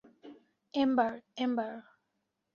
Ember, 0.73 1.11
ember. 1.37 1.71